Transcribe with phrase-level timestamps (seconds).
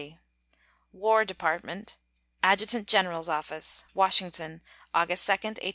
[0.93, 1.97] WAR DEPARTMENT,
[2.43, 4.63] ADJUTANT GENERAL'S OFFICE, Washington,
[4.95, 5.69] August 2, 1875.